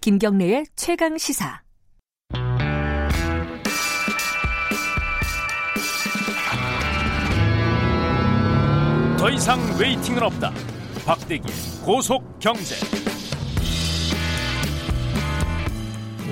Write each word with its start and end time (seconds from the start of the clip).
김경래의 0.00 0.64
최강 0.74 1.16
시사. 1.18 1.60
더 9.18 9.30
이상 9.30 9.60
waiting은 9.78 10.22
없다. 10.22 10.52
박대기 11.06 11.48
고속 11.84 12.38
경제. 12.40 12.74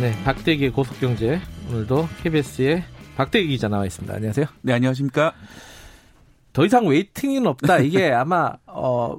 네, 0.00 0.12
박대기의 0.22 0.70
고속 0.70 1.00
경제. 1.00 1.40
오늘도 1.68 2.08
KBS의 2.22 2.84
박대기 3.16 3.48
기자 3.48 3.66
나와 3.66 3.84
있습니다. 3.84 4.14
안녕하세요. 4.14 4.46
네, 4.62 4.72
안녕하십니까? 4.72 5.34
더 6.52 6.64
이상 6.64 6.86
waiting은 6.86 7.44
없다. 7.48 7.80
이게 7.80 8.10
아마 8.14 8.52
어, 8.66 9.18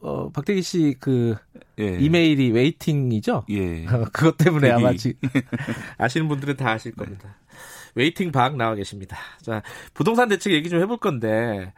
어 0.00 0.30
박대기 0.30 0.62
씨그 0.62 1.34
예. 1.80 1.98
이메일이 1.98 2.52
waiting이죠? 2.52 3.46
예. 3.50 3.86
그것 4.12 4.36
때문에 4.36 4.68
대기. 4.68 4.80
아마 4.80 4.92
지금 4.92 5.28
아시는 5.98 6.28
분들은 6.28 6.56
다 6.56 6.70
아실 6.70 6.92
겁니다. 6.92 7.36
waiting 7.96 8.30
박 8.30 8.56
나와 8.56 8.76
계십니다. 8.76 9.18
자, 9.42 9.64
부동산 9.94 10.28
대책 10.28 10.52
얘기 10.52 10.68
좀 10.68 10.80
해볼 10.80 10.98
건데, 10.98 11.72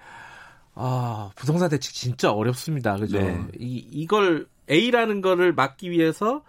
아, 0.75 1.31
부동산 1.37 1.71
대책 1.71 1.95
진짜 1.95 2.31
어렵습니다. 2.31 2.98
그죠? 2.98 3.19
네. 3.19 3.47
이, 3.59 3.77
이걸 3.91 4.47
A라는 4.71 5.23
거를 5.23 5.55
막기 5.55 5.91
위해서 5.91 6.43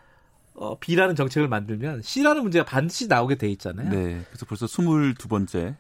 어, 0.55 0.77
B라는 0.80 1.16
정책을 1.16 1.48
만들면 1.48 2.02
C라는 2.03 2.41
문제가 2.43 2.66
반드시 2.66 3.07
나오게 3.07 3.35
돼 3.35 3.49
있잖아요. 3.49 3.89
네. 3.89 4.21
그래서 4.30 4.45
벌써 4.48 4.66
22번째. 4.66 5.76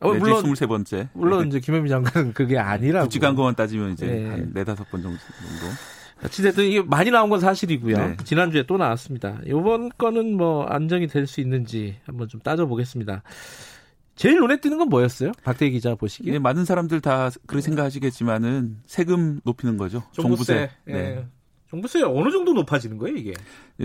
어, 0.00 0.12
물론 0.14 0.42
23번째. 0.42 1.08
물론 1.14 1.46
이제 1.48 1.60
김현미 1.60 1.88
장관은 1.88 2.32
그게 2.34 2.58
아니라고. 2.58 3.04
국지간 3.06 3.34
거만 3.36 3.54
따지면 3.54 3.92
이제 3.92 4.06
네. 4.06 4.28
한 4.28 4.50
네다섯 4.52 4.90
번 4.90 5.02
정도. 5.02 5.18
어찌됐든 6.24 6.64
이게 6.64 6.82
많이 6.82 7.10
나온 7.10 7.28
건 7.30 7.38
사실이고요. 7.40 7.96
네. 7.96 8.16
지난주에 8.24 8.64
또 8.66 8.76
나왔습니다. 8.76 9.40
이번 9.46 9.90
건은 9.96 10.36
뭐 10.36 10.64
안정이 10.64 11.06
될 11.06 11.26
수 11.26 11.40
있는지 11.40 11.96
한번 12.06 12.28
좀 12.28 12.40
따져보겠습니다. 12.40 13.22
제일 14.16 14.38
눈에 14.40 14.60
띄는 14.60 14.78
건 14.78 14.88
뭐였어요? 14.88 15.32
박대 15.42 15.68
기자 15.70 15.94
보시기에? 15.96 16.32
네, 16.34 16.38
많은 16.38 16.64
사람들 16.64 17.00
다 17.00 17.30
그렇게 17.46 17.62
생각하시겠지만은 17.62 18.76
세금 18.86 19.40
높이는 19.44 19.76
거죠. 19.76 20.02
종부세. 20.12 20.54
종부세. 20.54 20.70
네. 20.86 21.26
네. 21.74 21.80
종부세 21.80 22.02
어느 22.02 22.30
정도 22.30 22.52
높아지는 22.54 22.98
거예요, 22.98 23.16
이게? 23.16 23.32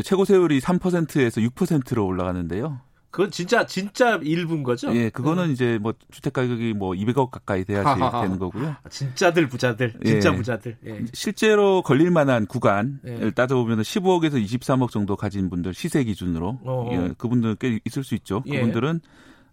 최고 0.03 0.25
세율이 0.25 0.59
3%에서 0.59 1.41
6%로 1.41 2.05
올라가는데요. 2.05 2.81
그건 3.11 3.31
진짜 3.31 3.65
진짜 3.65 4.19
일부인 4.21 4.61
거죠? 4.61 4.95
예, 4.95 5.09
그거는 5.09 5.45
음. 5.45 5.51
이제 5.51 5.79
뭐 5.81 5.95
주택 6.11 6.31
가격이 6.33 6.73
뭐 6.73 6.91
200억 6.91 7.31
가까이 7.31 7.65
돼야지 7.65 7.87
하하하. 7.87 8.21
되는 8.21 8.37
거고요. 8.37 8.75
아, 8.83 8.89
진짜들 8.89 9.49
부자들, 9.49 9.95
진짜 10.05 10.31
예. 10.31 10.35
부자들. 10.35 10.77
예. 10.85 11.05
실제로 11.13 11.81
걸릴 11.81 12.11
만한 12.11 12.45
구간을 12.45 12.99
예. 13.07 13.31
따져보면 13.31 13.81
15억에서 13.81 14.33
23억 14.45 14.91
정도 14.91 15.15
가진 15.15 15.49
분들 15.49 15.73
시세 15.73 16.03
기준으로 16.03 16.59
예, 16.91 17.13
그분들은 17.17 17.55
꽤 17.59 17.79
있을 17.83 18.03
수 18.03 18.13
있죠. 18.13 18.43
예. 18.45 18.57
그분들은 18.59 19.01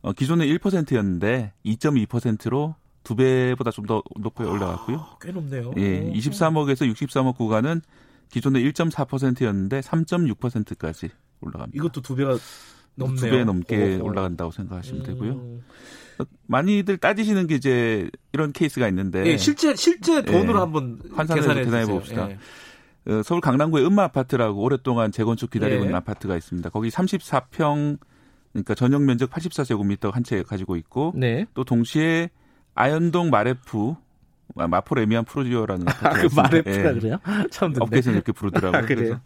어, 0.02 0.12
기존에 0.12 0.46
1%였는데 0.46 1.54
2.2%로 1.64 2.74
두 3.04 3.14
배보다 3.16 3.70
좀 3.70 3.86
더 3.86 4.02
높게 4.18 4.44
올라갔고요. 4.44 4.98
아, 4.98 5.16
꽤 5.22 5.32
높네요. 5.32 5.72
예, 5.78 6.12
23억에서 6.12 6.92
63억 6.92 7.36
구간은 7.36 7.80
기존에 8.30 8.60
1.4%였는데 8.62 9.80
3.6%까지 9.80 11.10
올라갑니다. 11.40 11.76
이것도 11.76 12.00
두 12.02 12.14
배가 12.16 12.36
넘네요. 12.96 13.16
두배 13.16 13.44
넘게 13.44 13.96
오. 14.00 14.04
올라간다고 14.06 14.50
생각하시면 14.50 15.02
되고요. 15.02 15.32
음. 15.32 15.64
많이들 16.46 16.96
따지시는 16.96 17.46
게 17.46 17.56
이제 17.56 18.10
이런 18.32 18.52
케이스가 18.52 18.88
있는데 18.88 19.26
예, 19.26 19.36
실제 19.36 19.74
실제 19.76 20.22
돈으로 20.24 20.54
예, 20.56 20.60
한번 20.60 20.98
환산해서 21.12 21.52
계산해 21.54 21.84
봅시다. 21.86 22.30
예. 22.30 22.38
어, 23.12 23.22
서울 23.22 23.40
강남구의 23.42 23.86
은마 23.86 24.04
아파트라고 24.04 24.62
오랫동안 24.62 25.12
재건축 25.12 25.50
기다리고 25.50 25.80
예. 25.80 25.82
있는 25.82 25.94
아파트가 25.96 26.36
있습니다. 26.36 26.70
거기 26.70 26.88
34평 26.88 27.98
그러니까 28.54 28.74
전용 28.74 29.04
면적 29.04 29.30
84제곱미터 29.30 30.10
한 30.10 30.24
채 30.24 30.42
가지고 30.42 30.76
있고 30.76 31.12
네. 31.14 31.44
또 31.52 31.64
동시에 31.64 32.30
아현동 32.74 33.28
마래푸 33.28 33.94
마포 34.56 34.94
래미안 34.94 35.24
푸르지오라는 35.24 35.86
아, 35.88 36.10
그 36.10 36.28
마래푸가 36.34 36.88
예. 36.88 36.94
그래요? 36.94 37.18
처음 37.50 37.72
듣네. 37.72 37.84
업계에서 37.84 38.10
이렇게 38.10 38.32
부르더라고요. 38.32 38.80
아, 38.82 38.84
그래요? 38.84 39.20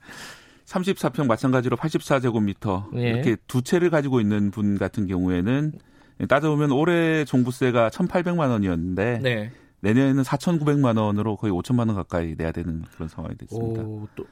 34평 0.67 1.27
마찬가지로 1.27 1.77
84제곱미터 1.77 2.95
예. 2.97 3.11
이렇게 3.11 3.37
두 3.47 3.63
채를 3.63 3.91
가지고 3.91 4.21
있는 4.21 4.51
분 4.51 4.79
같은 4.79 5.07
경우에는 5.07 5.73
따져보면 6.29 6.73
올해 6.73 7.25
종부세가 7.25 7.91
1,800만 7.91 8.51
원이었는데 8.51 9.21
네. 9.23 9.51
내년에는 9.81 10.23
4,900만 10.23 10.99
원으로 10.99 11.37
거의 11.37 11.53
5천만 11.53 11.89
원 11.89 11.95
가까이 11.95 12.35
내야 12.37 12.53
되는 12.53 12.85
그런 12.95 13.09
상황이 13.09 13.37
됐습니다. 13.37 13.83
오, 13.83 14.07
또 14.15 14.27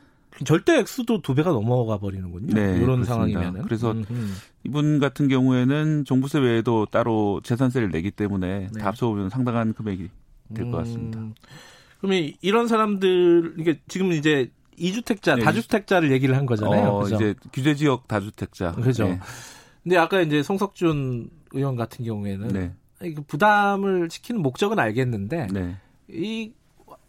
절대 0.45 0.79
액수도 0.79 1.23
두 1.23 1.35
배가 1.35 1.51
넘어가 1.51 1.99
버리는군요. 1.99 2.55
네, 2.55 2.79
이런 2.79 3.05
상황이면 3.05 3.63
그래서 3.63 3.93
음흠. 3.93 4.27
이분 4.65 4.99
같은 5.01 5.29
경우에는 5.29 6.05
종부세 6.05 6.39
외에도 6.39 6.87
따로 6.87 7.41
재산세를 7.43 7.91
내기 7.91 8.11
때문에 8.11 8.69
네. 8.73 8.81
다 8.81 8.89
합쳐보면 8.89 9.31
상당한 9.31 9.73
금액이 9.73 10.09
될것 10.55 10.75
음, 10.75 10.79
같습니다. 10.79 11.21
그러면 12.01 12.33
이런 12.41 12.69
사람들 12.69 13.57
이게 13.59 13.81
지금 13.89 14.13
이제 14.13 14.51
이주택자, 14.77 15.37
네. 15.37 15.43
다주택자를 15.43 16.13
얘기를 16.13 16.37
한 16.37 16.47
거잖아요. 16.47 16.89
어, 16.89 17.03
그죠? 17.03 17.17
이제 17.17 17.35
규제 17.53 17.75
지역 17.75 18.07
다주택자. 18.07 18.73
그죠. 18.73 19.09
네. 19.09 19.21
근데 19.83 19.97
아까 19.97 20.21
이제 20.21 20.43
송석준 20.43 21.31
의원 21.53 21.77
같은 21.77 22.05
경우에는 22.05 22.49
네. 22.49 22.75
부담을 23.27 24.09
시키는 24.11 24.43
목적은 24.43 24.79
알겠는데 24.79 25.49
네. 25.53 25.77
이 26.09 26.53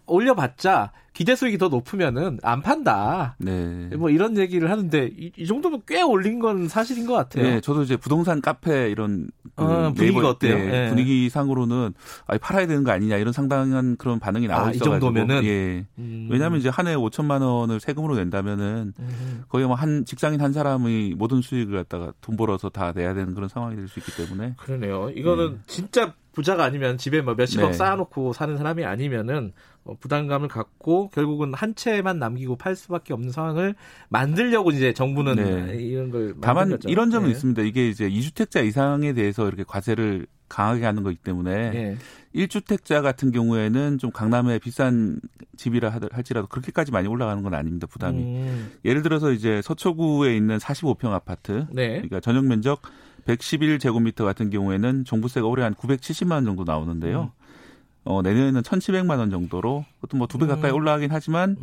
올려봤자 0.09 0.91
기대 1.13 1.35
수익이 1.35 1.57
더 1.57 1.67
높으면은 1.67 2.39
안 2.43 2.61
판다. 2.61 3.35
네. 3.39 3.89
뭐 3.97 4.09
이런 4.09 4.37
얘기를 4.37 4.71
하는데 4.71 5.09
이, 5.17 5.31
이, 5.37 5.45
정도면 5.47 5.81
꽤 5.85 6.01
올린 6.01 6.39
건 6.39 6.69
사실인 6.69 7.05
것 7.05 7.13
같아요. 7.13 7.43
네, 7.43 7.59
저도 7.61 7.81
이제 7.83 7.97
부동산 7.97 8.39
카페 8.41 8.89
이런 8.89 9.27
그 9.55 9.63
어, 9.65 9.91
분위기가 9.93 10.29
어때요? 10.29 10.55
네, 10.57 10.87
분위기 10.87 11.29
상으로는 11.29 11.93
아, 12.25 12.37
팔아야 12.37 12.67
되는 12.67 12.85
거 12.85 12.91
아니냐 12.91 13.17
이런 13.17 13.33
상당한 13.33 13.97
그런 13.97 14.19
반응이 14.19 14.47
나오고 14.47 14.67
아, 14.67 14.71
있어가지고. 14.71 14.95
이 14.95 14.99
정도면은 14.99 15.43
예. 15.43 15.85
음. 15.97 16.29
왜냐하면 16.31 16.59
이제 16.59 16.69
한해 16.69 16.95
5천만 16.95 17.41
원을 17.41 17.81
세금으로 17.81 18.15
낸다면은 18.15 18.93
음. 18.97 19.43
거의 19.49 19.65
뭐 19.65 19.75
한 19.75 20.05
직장인 20.05 20.39
한 20.39 20.53
사람의 20.53 21.15
모든 21.17 21.41
수익을 21.41 21.75
갖다가 21.75 22.13
돈 22.21 22.37
벌어서 22.37 22.69
다 22.69 22.93
내야 22.95 23.13
되는 23.13 23.33
그런 23.33 23.49
상황이 23.49 23.75
될 23.75 23.89
수 23.89 23.99
있기 23.99 24.15
때문에. 24.15 24.53
그러네요. 24.57 25.09
이거는 25.09 25.51
네. 25.53 25.57
진짜 25.67 26.13
부자가 26.31 26.63
아니면 26.63 26.97
집에 26.97 27.21
뭐 27.21 27.33
몇십억 27.33 27.71
네. 27.71 27.73
쌓아놓고 27.73 28.33
사는 28.33 28.57
사람이 28.57 28.85
아니면은 28.85 29.51
어, 29.83 29.95
부담감을 29.99 30.47
갖고 30.47 31.09
결국은 31.09 31.53
한 31.53 31.75
채만 31.75 32.19
남기고 32.19 32.57
팔 32.57 32.75
수밖에 32.75 33.13
없는 33.13 33.31
상황을 33.31 33.75
만들려고 34.09 34.71
이제 34.71 34.93
정부는 34.93 35.35
네. 35.35 35.75
이런 35.81 36.11
걸 36.11 36.35
다만 36.41 36.69
거죠. 36.69 36.89
이런 36.89 37.09
점은 37.11 37.27
네. 37.27 37.31
있습니다. 37.31 37.61
이게 37.63 37.89
이제 37.89 38.09
2주택자 38.09 38.65
이상에 38.65 39.13
대해서 39.13 39.47
이렇게 39.47 39.63
과세를 39.63 40.27
강하게 40.47 40.85
하는 40.85 41.03
거기 41.03 41.15
때문에 41.15 41.69
네. 41.71 41.97
1주택자 42.35 43.01
같은 43.01 43.31
경우에는 43.31 43.97
좀 43.97 44.11
강남에 44.11 44.59
비싼 44.59 45.19
집이라 45.57 45.97
할지라도 46.11 46.47
그렇게까지 46.47 46.91
많이 46.91 47.07
올라가는 47.07 47.41
건 47.41 47.53
아닙니다. 47.53 47.87
부담이. 47.87 48.21
음. 48.21 48.71
예를 48.85 49.01
들어서 49.01 49.31
이제 49.31 49.61
서초구에 49.61 50.35
있는 50.35 50.57
45평 50.57 51.11
아파트 51.11 51.65
네. 51.71 51.93
그러니까 51.93 52.19
전용 52.19 52.47
면적 52.47 52.81
111제곱미터 53.37 54.23
같은 54.25 54.49
경우에는 54.49 55.05
종부세가 55.05 55.47
올해 55.47 55.63
한 55.63 55.73
970만 55.75 56.31
원 56.33 56.45
정도 56.45 56.63
나오는데요. 56.63 57.23
음. 57.23 57.39
어, 58.05 58.21
내년에는 58.21 58.61
1,700만 58.61 59.19
원 59.19 59.29
정도로 59.29 59.85
그것도 60.01 60.17
뭐 60.17 60.25
두 60.27 60.37
배 60.39 60.47
가까이 60.47 60.71
음. 60.71 60.75
올라가긴 60.77 61.09
하지만 61.11 61.57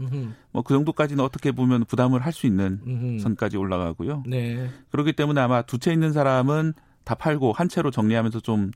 뭐 0.53 0.63
그 0.63 0.75
정도까지는 0.75 1.25
어떻게 1.25 1.51
보면 1.53 1.85
부담을 1.87 2.21
할 2.25 2.33
수 2.33 2.47
있는. 2.47 3.19
선까지 3.21 3.57
올라가고요. 3.57 4.23
네. 4.27 4.69
그렇기 4.91 5.15
때문에 5.15 5.41
아마 5.41 5.63
두 5.63 5.79
채 5.79 5.93
있는 5.93 6.13
사람은 6.13 6.75
다 7.05 7.15
팔고 7.15 7.53
한 7.53 7.69
채로 7.69 7.91
정리하면서 7.91 8.41
좀 8.41 8.71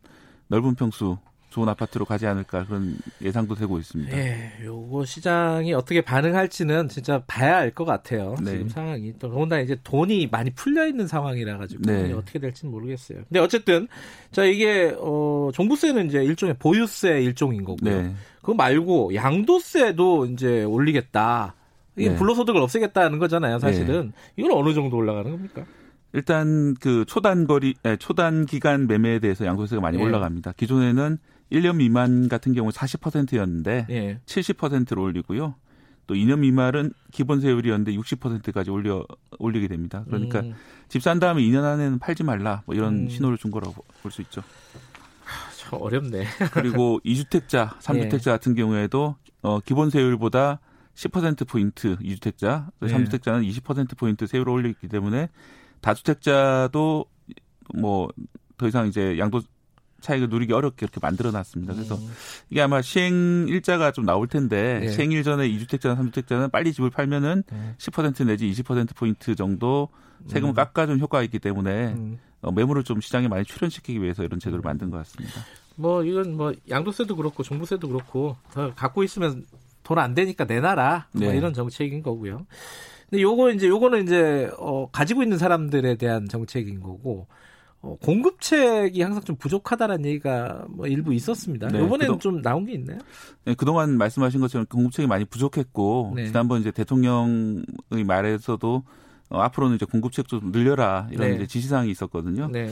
넓은 0.48 0.74
평수 0.74 1.18
좋은 1.50 1.68
아파트로 1.68 2.04
가지 2.04 2.26
않을까 2.26 2.64
그런 2.64 2.96
예상도 3.20 3.54
되고 3.56 3.78
있습니다. 3.78 4.16
예, 4.16 4.52
요거 4.64 5.04
시장이 5.04 5.72
어떻게 5.74 6.00
반응할지는 6.00 6.88
진짜 6.88 7.22
봐야 7.26 7.58
알 7.58 7.72
것 7.72 7.84
같아요. 7.84 8.36
네. 8.42 8.52
지금 8.52 8.68
상황이 8.68 9.12
또 9.18 9.28
더군다나 9.30 9.62
이제 9.62 9.76
돈이 9.84 10.28
많이 10.30 10.50
풀려 10.50 10.86
있는 10.86 11.06
상황이라 11.06 11.58
가지고 11.58 11.82
네. 11.84 12.12
어떻게 12.12 12.38
될지는 12.38 12.72
모르겠어요. 12.72 13.18
근데 13.28 13.40
어쨌든 13.40 13.88
자 14.32 14.44
이게 14.44 14.94
어 14.98 15.50
종부세는 15.52 16.06
이제 16.06 16.22
일종의 16.24 16.56
보유세 16.58 17.20
일종인 17.22 17.64
거고요. 17.64 18.02
네. 18.02 18.14
그거 18.40 18.54
말고 18.54 19.14
양도세도 19.14 20.26
이제 20.26 20.64
올리겠다. 20.64 21.54
이게 21.96 22.10
네. 22.10 22.16
불로소득을 22.16 22.60
없애겠다는 22.62 23.18
거잖아요, 23.18 23.58
사실은. 23.58 24.12
네. 24.14 24.32
이건 24.36 24.52
어느 24.52 24.72
정도 24.72 24.96
올라가는 24.96 25.30
겁니까? 25.30 25.64
일단 26.12 26.74
그 26.80 27.04
초단 27.06 27.46
거리 27.46 27.74
초단 27.98 28.46
기간 28.46 28.86
매매에 28.86 29.18
대해서 29.18 29.44
양도세가 29.44 29.80
많이 29.80 29.98
예. 29.98 30.02
올라갑니다. 30.02 30.52
기존에는 30.56 31.18
1년 31.52 31.76
미만 31.76 32.28
같은 32.28 32.52
경우 32.52 32.70
40%였는데 32.70 33.86
예. 33.90 34.20
70%로 34.26 35.02
올리고요. 35.02 35.54
또 36.06 36.14
2년 36.14 36.40
미만은 36.40 36.92
기본 37.12 37.40
세율이었는데 37.40 37.92
60%까지 37.92 38.70
올려 38.70 39.04
올리게 39.38 39.68
됩니다. 39.68 40.04
그러니까 40.06 40.40
음. 40.40 40.54
집산 40.88 41.20
다음에 41.20 41.42
2년 41.42 41.62
안에는 41.64 41.98
팔지 42.00 42.24
말라 42.24 42.62
뭐 42.66 42.74
이런 42.74 43.04
음. 43.04 43.08
신호를 43.08 43.38
준 43.38 43.50
거라고 43.50 43.84
볼 44.02 44.10
수 44.10 44.22
있죠. 44.22 44.42
참 45.56 45.80
어렵네. 45.80 46.24
그리고 46.52 47.00
2주택자, 47.04 47.78
3주택자 47.78 48.26
예. 48.28 48.30
같은 48.32 48.54
경우에도 48.54 49.16
어, 49.42 49.60
기본 49.60 49.90
세율보다 49.90 50.58
10% 50.96 51.46
포인트 51.48 51.96
2주택자, 51.98 52.66
예. 52.82 52.86
3주택자는 52.86 53.48
20% 53.48 53.96
포인트 53.96 54.26
세율을 54.26 54.52
올리기 54.52 54.88
때문에 54.88 55.28
다주택자도 55.80 57.04
뭐 57.74 58.08
더 58.60 58.68
이상 58.68 58.86
이제 58.86 59.18
양도 59.18 59.40
차익을 60.00 60.28
누리기 60.28 60.52
어렵게 60.52 60.84
이렇게 60.84 60.98
만들어 61.00 61.30
놨습니다. 61.30 61.74
그래서 61.74 61.94
음. 61.96 62.10
이게 62.50 62.60
아마 62.60 62.82
시행 62.82 63.46
일자가 63.48 63.92
좀 63.92 64.04
나올 64.04 64.26
텐데 64.26 64.80
네. 64.80 64.88
시행 64.90 65.12
일 65.12 65.22
전에 65.22 65.48
2주택자나 65.48 65.98
3주택자는 65.98 66.50
빨리 66.50 66.72
집을 66.72 66.90
팔면은 66.90 67.42
네. 67.50 67.74
10% 67.78 68.26
내지 68.26 68.50
20% 68.50 68.94
포인트 68.96 69.34
정도 69.34 69.88
세금을 70.26 70.52
음. 70.52 70.54
깎아준 70.54 71.00
효과가 71.00 71.22
있기 71.24 71.38
때문에 71.38 71.92
음. 71.94 72.18
어, 72.42 72.50
매물을 72.52 72.84
좀 72.84 73.00
시장에 73.00 73.28
많이 73.28 73.44
출현시키기 73.44 74.02
위해서 74.02 74.24
이런 74.24 74.40
제도를 74.40 74.62
만든 74.62 74.90
것 74.90 74.98
같습니다. 74.98 75.40
뭐 75.76 76.04
이건 76.04 76.36
뭐 76.36 76.52
양도세도 76.68 77.16
그렇고 77.16 77.42
종부세도 77.42 77.88
그렇고 77.88 78.36
갖고 78.76 79.02
있으면 79.02 79.44
돈 79.82 79.98
안 79.98 80.14
되니까 80.14 80.44
내놔라 80.44 81.08
뭐 81.12 81.30
네. 81.32 81.36
이런 81.36 81.52
정책인 81.52 82.02
거고요. 82.02 82.46
근데 83.08 83.22
요거 83.22 83.50
이제 83.50 83.66
요거는 83.66 84.04
이제 84.04 84.48
어 84.56 84.88
가지고 84.92 85.24
있는 85.24 85.36
사람들에 85.36 85.96
대한 85.96 86.28
정책인 86.28 86.80
거고 86.80 87.26
어, 87.82 87.96
공급책이 88.02 89.00
항상 89.00 89.22
좀 89.22 89.36
부족하다는 89.36 90.04
얘기가 90.04 90.66
뭐 90.68 90.86
일부 90.86 91.14
있었습니다. 91.14 91.68
네, 91.68 91.78
이번에는 91.78 92.18
그동, 92.18 92.18
좀 92.18 92.42
나온 92.42 92.66
게 92.66 92.72
있나요? 92.72 92.98
네, 93.44 93.54
그동안 93.54 93.96
말씀하신 93.96 94.40
것처럼 94.40 94.66
공급책이 94.66 95.08
많이 95.08 95.24
부족했고 95.24 96.12
네. 96.14 96.26
지난번 96.26 96.60
이제 96.60 96.70
대통령의 96.70 98.04
말에서도 98.06 98.82
어, 99.30 99.40
앞으로는 99.40 99.76
이제 99.76 99.86
공급책 99.86 100.28
좀 100.28 100.52
늘려라 100.52 101.08
이런 101.10 101.30
네. 101.30 101.36
이제 101.36 101.46
지시사항이 101.46 101.90
있었거든요. 101.90 102.48
네. 102.48 102.68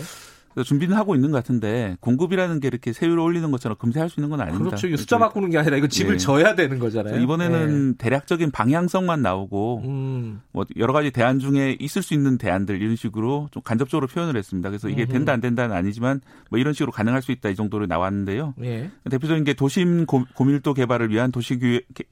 준비는 0.64 0.96
하고 0.96 1.14
있는 1.14 1.30
것 1.30 1.38
같은데 1.38 1.96
공급이라는 2.00 2.60
게 2.60 2.66
이렇게 2.68 2.92
세율을 2.92 3.18
올리는 3.20 3.48
것처럼 3.50 3.76
금세 3.78 4.00
할 4.00 4.08
수 4.08 4.20
있는 4.20 4.30
건 4.30 4.40
아닙니다. 4.40 4.76
그렇죠. 4.76 4.96
숫자 4.96 5.18
바꾸는 5.18 5.50
게 5.50 5.58
아니라 5.58 5.76
이거 5.76 5.86
집을 5.86 6.12
네. 6.12 6.18
져야 6.18 6.54
되는 6.54 6.78
거잖아요. 6.78 7.20
이번에는 7.20 7.90
네. 7.92 7.94
대략적인 7.98 8.50
방향성만 8.50 9.22
나오고 9.22 9.82
음. 9.84 10.40
뭐 10.52 10.64
여러 10.76 10.92
가지 10.92 11.10
대안 11.10 11.38
중에 11.38 11.76
있을 11.78 12.02
수 12.02 12.14
있는 12.14 12.38
대안들 12.38 12.80
이런 12.80 12.96
식으로 12.96 13.48
좀 13.50 13.62
간접적으로 13.62 14.06
표현을 14.06 14.36
했습니다. 14.36 14.70
그래서 14.70 14.88
이게 14.88 15.04
된다 15.06 15.32
안 15.32 15.40
된다는 15.40 15.76
아니지만 15.76 16.20
뭐 16.50 16.58
이런 16.58 16.72
식으로 16.72 16.90
가능할 16.90 17.22
수 17.22 17.32
있다 17.32 17.50
이 17.50 17.54
정도로 17.54 17.86
나왔는데요. 17.86 18.54
예. 18.62 18.90
대표적인 19.10 19.44
게 19.44 19.54
도심 19.54 20.06
고, 20.06 20.24
밀도 20.44 20.74
개발을 20.74 21.10
위한 21.10 21.30
도시 21.30 21.58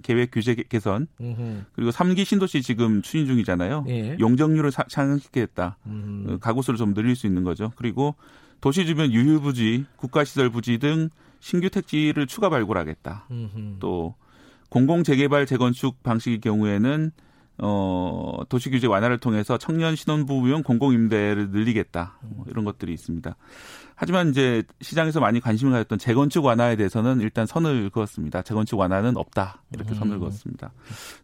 계획 0.03 0.31
규제 0.31 0.55
개선 0.55 1.07
음흠. 1.21 1.65
그리고 1.75 1.91
3기 1.91 2.25
신도시 2.25 2.63
지금 2.63 3.03
추진 3.03 3.27
중이잖아요. 3.27 3.87
예. 3.89 4.17
용적률을 4.21 4.71
상향시키겠다. 4.89 5.79
음. 5.87 6.39
가구수를 6.41 6.77
좀 6.77 6.95
늘릴 6.95 7.17
수 7.17 7.27
있는 7.27 7.45
거죠. 7.45 7.73
그리고 7.77 8.15
도시 8.61 8.87
주변 8.87 9.13
유휴부지, 9.13 9.85
국가시설 9.97 10.51
부지 10.51 10.79
등 10.79 11.11
신규 11.41 11.71
택지를 11.71 12.27
추가 12.27 12.49
발굴하겠다. 12.49 13.27
음흠. 13.31 13.77
또 13.79 14.15
공공 14.69 15.05
재개발 15.05 15.47
재건축 15.47 16.03
방식의 16.03 16.41
경우에는 16.41 17.13
어, 17.59 18.41
도시 18.51 18.69
규제 18.69 18.87
완화를 18.87 19.17
통해서 19.19 19.57
청년 19.57 19.97
신혼부부용 19.97 20.63
공공 20.63 20.93
임대를 20.93 21.51
늘리겠다. 21.51 22.19
뭐 22.23 22.45
이런 22.51 22.65
것들이 22.67 22.93
있습니다. 22.93 23.35
하지만 23.95 24.29
이제 24.29 24.63
시장에서 24.83 25.21
많이 25.21 25.41
관심을 25.41 25.73
가졌던 25.73 25.99
재건축 25.99 26.45
완화에 26.45 26.77
대해서는 26.77 27.23
일단 27.23 27.47
선을 27.47 27.89
그었습니다. 27.89 28.43
재건축 28.43 28.79
완화는 28.79 29.17
없다. 29.17 29.63
이렇게 29.73 29.93
음. 29.93 29.95
선을 29.95 30.19
그었습니다. 30.19 30.71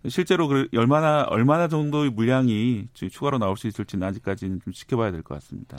실제로 0.08 0.48
그 0.48 0.68
얼마나 0.74 1.24
얼마나 1.24 1.68
정도의 1.68 2.08
물량이 2.10 2.88
추가로 2.94 3.36
나올 3.36 3.58
수 3.58 3.66
있을지는 3.66 4.06
아직까지는 4.08 4.60
좀 4.64 4.72
지켜봐야 4.72 5.10
될 5.10 5.22
것 5.22 5.34
같습니다. 5.34 5.76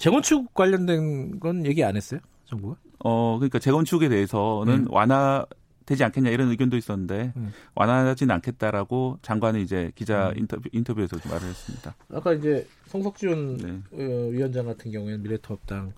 재건축 0.00 0.54
관련된 0.54 1.38
건 1.40 1.66
얘기 1.66 1.84
안 1.84 1.94
했어요? 1.94 2.20
정부가? 2.46 2.76
어, 3.00 3.36
그러니까 3.38 3.58
재건축에 3.58 4.08
대해서는 4.08 4.74
음. 4.74 4.86
완화 4.88 5.44
되지 5.84 6.04
않겠냐 6.04 6.30
이런 6.30 6.48
의견도 6.48 6.78
있었는데 6.78 7.34
음. 7.36 7.52
완화하지는 7.74 8.34
않겠다라고 8.36 9.18
장관이 9.20 9.62
이제 9.62 9.92
기자 9.94 10.30
음. 10.30 10.38
인터뷰 10.38 10.68
인터뷰에서 10.72 11.18
말을 11.28 11.48
했습니다. 11.48 11.94
아까 12.14 12.32
이제 12.32 12.66
송석준 12.86 13.56
네. 13.58 13.70
어, 13.92 14.28
위원장 14.30 14.66
같은 14.66 14.90
경우에는 14.90 15.22
미래통합당 15.22 15.92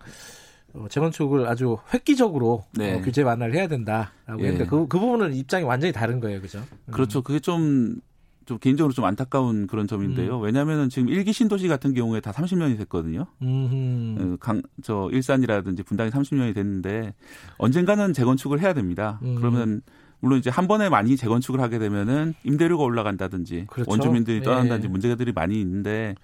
어, 0.75 0.87
재건축을 0.91 1.47
아주 1.47 1.79
획기적으로 1.95 2.65
네. 2.73 2.95
어, 2.95 3.03
규제 3.03 3.23
완화를 3.23 3.55
해야 3.55 3.69
된다라고 3.69 4.41
예. 4.41 4.47
했는데 4.47 4.67
그, 4.67 4.89
그 4.89 4.99
부분은 4.99 5.35
입장이 5.35 5.65
완전히 5.65 5.93
다른 5.93 6.19
거예요, 6.19 6.41
그죠? 6.41 6.61
그렇죠. 6.91 7.23
그게 7.23 7.39
좀 7.39 8.01
좀 8.47 8.59
개인적으로 8.59 8.93
좀 8.93 9.05
안타까운 9.05 9.67
그런 9.67 9.87
점인데요. 9.87 10.39
음. 10.39 10.43
왜냐하면 10.43 10.89
지금 10.89 11.09
일기 11.09 11.33
신도시 11.33 11.69
같은 11.69 11.95
경우에 11.95 12.21
다 12.21 12.33
30년이 12.33 12.79
됐거든요. 12.79 13.27
음. 13.43 14.37
강, 14.41 14.63
저 14.83 15.09
일산이라든지 15.13 15.83
분당이 15.83 16.11
30년이 16.11 16.55
됐는데 16.55 17.15
언젠가는 17.59 18.13
재건축을 18.13 18.61
해야 18.61 18.75
됩니다. 18.75 19.19
음. 19.23 19.37
그러면 19.37 19.83
물론 20.21 20.39
이제 20.39 20.51
한 20.51 20.69
번에 20.69 20.89
많이 20.89 21.17
재건축을 21.17 21.61
하게 21.61 21.79
되면은 21.79 22.35
임대료가 22.45 22.85
올라간다든지 22.85 23.67
그렇죠. 23.69 23.91
원주민들이 23.91 24.39
네. 24.39 24.45
떠난다든지 24.45 24.87
네. 24.87 24.91
문제들이 24.91 25.33
많이 25.33 25.61
있는데 25.61 26.15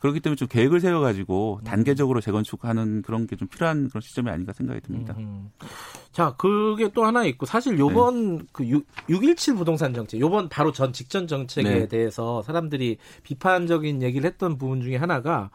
그렇기 0.00 0.20
때문에 0.20 0.36
좀 0.36 0.48
계획을 0.48 0.80
세워가지고 0.80 1.60
음. 1.60 1.64
단계적으로 1.64 2.20
재건축하는 2.20 3.02
그런 3.02 3.26
게 3.26 3.38
좀 3.38 3.46
필요한 3.48 3.88
그런 3.88 4.00
시점이 4.00 4.28
아닌가 4.30 4.52
생각이 4.52 4.80
듭니다. 4.80 5.14
음. 5.18 5.50
자, 6.12 6.34
그게 6.36 6.90
또 6.92 7.04
하나 7.04 7.24
있고 7.24 7.46
사실 7.46 7.78
요번 7.78 8.38
네. 8.38 8.44
그 8.52 8.66
6, 8.66 8.84
617 9.08 9.54
부동산 9.54 9.94
정책, 9.94 10.20
요번 10.20 10.48
바로 10.48 10.72
전 10.72 10.92
직전 10.92 11.28
정책에 11.28 11.68
네. 11.68 11.88
대해서 11.88 12.42
사람들이 12.42 12.98
비판적인 13.22 14.02
얘기를 14.02 14.28
했던 14.28 14.58
부분 14.58 14.82
중에 14.82 14.96
하나가 14.96 15.50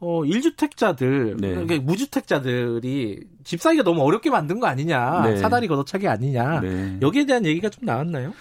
어, 0.00 0.22
1주택자들, 0.22 1.40
네. 1.40 1.50
그러니까 1.50 1.78
무주택자들이 1.80 3.20
집 3.44 3.60
사기가 3.60 3.84
너무 3.84 4.02
어렵게 4.02 4.30
만든 4.30 4.58
거 4.58 4.66
아니냐, 4.66 5.22
네. 5.22 5.36
사다리 5.36 5.68
걷어차기 5.68 6.08
아니냐, 6.08 6.60
네. 6.60 6.98
여기에 7.00 7.26
대한 7.26 7.46
얘기가 7.46 7.68
좀 7.68 7.84
나왔나요? 7.84 8.32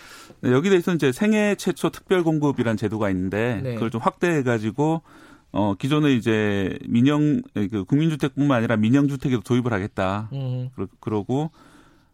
네, 0.41 0.51
여기 0.51 0.69
대해서 0.69 0.91
이제 0.91 1.11
생애 1.11 1.53
최초 1.55 1.91
특별 1.91 2.23
공급이란 2.23 2.77
제도가 2.77 3.11
있는데 3.11 3.61
네. 3.63 3.73
그걸 3.75 3.91
좀 3.91 4.01
확대해가지고 4.01 5.03
어, 5.51 5.75
기존에 5.75 6.13
이제 6.13 6.77
민영, 6.87 7.41
그 7.53 7.83
국민주택뿐만 7.83 8.57
아니라 8.57 8.77
민영주택에도 8.77 9.41
도입을 9.41 9.73
하겠다. 9.73 10.29
음. 10.33 10.69
그러, 10.99 11.23
고 11.23 11.51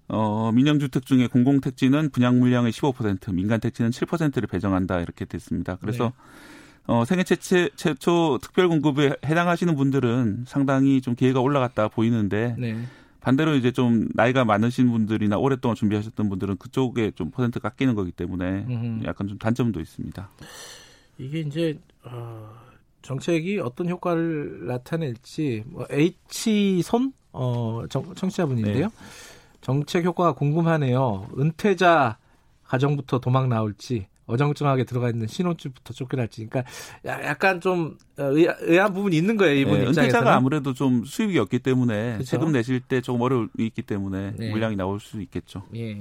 어, 0.08 0.52
민영주택 0.54 1.06
중에 1.06 1.28
공공택지는 1.28 2.10
분양 2.10 2.40
물량의 2.40 2.72
15%, 2.72 3.34
민간택지는 3.34 3.92
7%를 3.92 4.48
배정한다. 4.48 5.02
이렇게 5.02 5.26
됐습니다. 5.26 5.78
그래서 5.80 6.06
네. 6.06 6.12
어, 6.88 7.06
생애 7.06 7.24
최초, 7.24 7.70
최초 7.76 8.40
특별 8.42 8.70
공급에 8.70 9.14
해당하시는 9.26 9.76
분들은 9.76 10.46
상당히 10.48 11.02
좀 11.02 11.16
기회가 11.16 11.42
올라갔다 11.42 11.90
보이는데 11.90 12.56
네. 12.58 12.78
반대로 13.20 13.56
이제 13.56 13.72
좀 13.72 14.08
나이가 14.14 14.46
많으신 14.46 14.90
분들이나 14.90 15.38
오랫동안 15.38 15.76
준비하셨던 15.76 16.30
분들은 16.30 16.58
그쪽에 16.58 17.12
좀 17.12 17.30
퍼센트 17.30 17.60
깎이는 17.60 17.94
거기 17.94 18.12
때문에 18.12 18.66
음흠. 18.70 19.06
약간 19.06 19.28
좀 19.28 19.38
단점도 19.38 19.82
있습니다. 19.82 20.30
이게 21.18 21.42
이제 21.42 21.78
어, 22.04 22.67
정책이 23.08 23.60
어떤 23.60 23.88
효과를 23.88 24.68
나타낼지 24.68 25.64
뭐 25.68 25.88
H 25.90 26.82
손 26.84 27.14
어, 27.32 27.84
정, 27.90 28.14
청취자분인데요. 28.14 28.88
네. 28.88 28.94
정책 29.62 30.04
효과가 30.04 30.34
궁금하네요. 30.34 31.30
은퇴자 31.40 32.18
가정부터 32.66 33.20
도망 33.20 33.48
나올지 33.48 34.08
어정쩡하게 34.26 34.84
들어가 34.84 35.10
있는 35.10 35.26
신혼집부터 35.26 35.94
쫓겨날지. 35.94 36.48
그러니까 36.48 36.70
약간 37.06 37.62
좀 37.62 37.98
어, 38.18 38.24
의아한 38.24 38.94
부분이 38.94 39.16
있는 39.16 39.38
거예요. 39.38 39.56
이분 39.56 39.74
네, 39.76 39.80
입장에서는. 39.84 40.10
은퇴자가 40.10 40.36
아무래도 40.36 40.74
좀 40.74 41.06
수입이 41.06 41.40
없기 41.40 41.60
때문에 41.60 42.14
그렇죠? 42.16 42.26
세금 42.26 42.52
내실 42.52 42.82
때 42.82 43.00
조금 43.00 43.22
어려움이 43.22 43.50
있기 43.58 43.84
때문에 43.84 44.34
네. 44.36 44.52
물량이 44.52 44.76
나올 44.76 45.00
수 45.00 45.22
있겠죠. 45.22 45.64
예. 45.76 45.98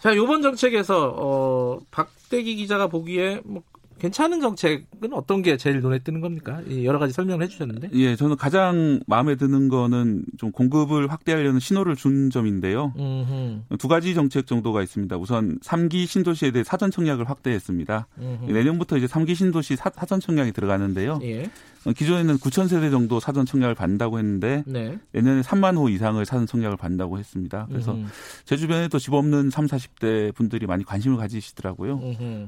자, 0.00 0.16
요번 0.16 0.40
정책에서 0.40 1.14
어 1.18 1.80
박대기 1.90 2.56
기자가 2.56 2.86
보기에 2.86 3.42
뭐 3.44 3.62
괜찮은 3.98 4.40
정책은 4.40 5.12
어떤 5.12 5.42
게 5.42 5.56
제일 5.56 5.80
눈에 5.80 5.98
띄는 5.98 6.20
겁니까? 6.20 6.60
여러 6.82 6.98
가지 6.98 7.12
설명을 7.12 7.44
해주셨는데. 7.44 7.90
예, 7.94 8.16
저는 8.16 8.36
가장 8.36 9.00
마음에 9.06 9.36
드는 9.36 9.68
거는 9.68 10.24
좀 10.36 10.52
공급을 10.52 11.10
확대하려는 11.10 11.60
신호를 11.60 11.96
준 11.96 12.30
점인데요. 12.30 12.92
음흠. 12.96 13.76
두 13.78 13.88
가지 13.88 14.14
정책 14.14 14.46
정도가 14.46 14.82
있습니다. 14.82 15.16
우선 15.16 15.58
3기 15.60 16.06
신도시에 16.06 16.50
대해 16.50 16.64
사전 16.64 16.90
청약을 16.90 17.28
확대했습니다. 17.30 18.06
음흠. 18.18 18.52
내년부터 18.52 18.96
이제 18.96 19.06
3기 19.06 19.34
신도시 19.34 19.76
사, 19.76 19.90
전 19.90 20.20
청약이 20.20 20.52
들어가는데요. 20.52 21.20
예. 21.22 21.50
어, 21.86 21.92
기존에는 21.92 22.36
9천 22.36 22.68
세대 22.68 22.90
정도 22.90 23.20
사전 23.20 23.46
청약을 23.46 23.74
받는다고 23.74 24.18
했는데 24.18 24.64
네. 24.66 24.98
내년에 25.12 25.42
3만 25.42 25.76
호 25.76 25.88
이상을 25.88 26.22
사전 26.24 26.46
청약을 26.46 26.76
받는다고 26.76 27.18
했습니다. 27.18 27.66
그래서 27.68 27.92
음흠. 27.92 28.08
제 28.44 28.56
주변에도 28.56 28.98
집 28.98 29.14
없는 29.14 29.50
3, 29.50 29.66
40대 29.66 30.34
분들이 30.34 30.66
많이 30.66 30.84
관심을 30.84 31.16
가지시더라고요. 31.16 32.00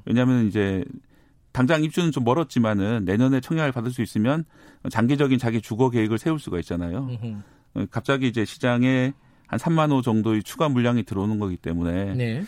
왜냐하면 0.05 0.49
이제 0.49 0.85
당장 1.57 1.83
입주는 1.83 2.13
좀 2.13 2.23
멀었지만은 2.25 3.07
내년에 3.07 3.41
청약을 3.41 3.73
받을 3.73 3.91
수 3.91 4.03
있으면 4.03 4.45
장기적인 4.91 5.39
자기 5.39 5.63
주거 5.63 5.89
계획을 5.89 6.19
세울 6.19 6.39
수가 6.39 6.59
있잖아요. 6.61 7.09
어, 7.73 7.87
갑자기 7.91 8.29
이제 8.29 8.45
시장에 8.45 9.15
한 9.47 9.59
3만 9.59 9.91
호 9.91 10.03
정도의 10.03 10.43
추가 10.43 10.69
물량이 10.69 11.05
들어오는 11.05 11.39
거기 11.39 11.57
때문에 11.57 12.15
네. 12.15 12.45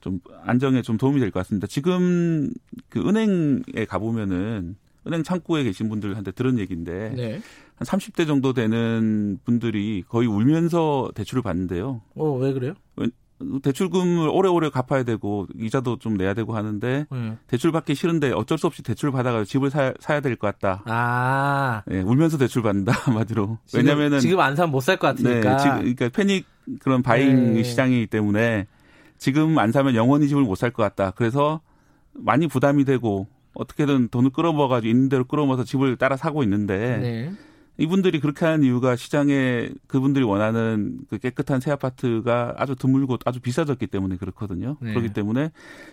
좀 0.00 0.18
안정에 0.42 0.82
좀 0.82 0.96
도움이 0.98 1.20
될 1.20 1.30
것 1.30 1.38
같습니다. 1.40 1.68
지금 1.68 2.50
그 2.88 2.98
은행에 3.08 3.84
가보면은 3.88 4.74
은행 5.06 5.22
창구에 5.22 5.62
계신 5.62 5.88
분들한테 5.88 6.32
들은 6.32 6.58
얘기인데 6.58 7.10
네. 7.10 7.40
한 7.76 7.86
30대 7.86 8.26
정도 8.26 8.52
되는 8.52 9.38
분들이 9.44 10.02
거의 10.08 10.26
울면서 10.26 11.12
대출을 11.14 11.42
받는데요. 11.42 12.02
어, 12.16 12.32
왜 12.36 12.52
그래요? 12.52 12.74
대출금을 13.62 14.28
오래오래 14.28 14.70
갚아야 14.70 15.02
되고 15.02 15.46
이자도 15.58 15.98
좀 15.98 16.14
내야 16.16 16.34
되고 16.34 16.54
하는데 16.56 17.06
네. 17.10 17.36
대출 17.46 17.72
받기 17.72 17.94
싫은데 17.94 18.32
어쩔 18.32 18.58
수 18.58 18.66
없이 18.66 18.82
대출 18.82 19.10
받아가 19.12 19.44
집을 19.44 19.70
사, 19.70 19.92
사야 20.00 20.20
될 20.20 20.36
것 20.36 20.46
같다. 20.58 20.82
아, 20.86 21.82
네, 21.86 22.00
울면서 22.02 22.38
대출 22.38 22.62
받는다 22.62 22.92
한마디로. 23.04 23.58
지금, 23.66 23.86
왜냐면은 23.86 24.18
지금 24.20 24.40
안 24.40 24.56
사면 24.56 24.70
못 24.72 24.80
살 24.80 24.96
것 24.98 25.06
같으니까. 25.08 25.56
네, 25.56 25.58
지금 25.58 25.76
그러니까 25.78 26.08
패닉 26.10 26.46
그런 26.80 27.02
바잉 27.02 27.54
네. 27.54 27.62
시장이기 27.62 28.06
때문에 28.08 28.66
지금 29.18 29.58
안 29.58 29.72
사면 29.72 29.94
영원히 29.94 30.28
집을 30.28 30.42
못 30.42 30.56
살 30.56 30.70
것 30.70 30.82
같다. 30.82 31.12
그래서 31.12 31.60
많이 32.12 32.46
부담이 32.46 32.84
되고 32.84 33.26
어떻게든 33.54 34.08
돈을 34.08 34.30
끌어모아가지고 34.30 34.88
있는 34.90 35.08
대로 35.08 35.24
끌어모아서 35.24 35.64
집을 35.64 35.96
따라 35.96 36.16
사고 36.16 36.42
있는데 36.44 36.98
네. 36.98 37.32
이분들이 37.80 38.20
그렇게 38.20 38.44
하는 38.44 38.62
이유가 38.62 38.94
시장에 38.94 39.70
그분들이 39.86 40.24
원하는 40.24 40.98
그 41.08 41.18
깨끗한 41.18 41.60
새 41.60 41.70
아파트가 41.70 42.54
아주 42.58 42.76
드물고 42.76 43.16
아주 43.24 43.40
비싸졌기 43.40 43.86
때문에 43.86 44.16
그렇거든요. 44.16 44.76
네. 44.80 44.90
그렇기 44.90 45.12
때문에 45.14 45.50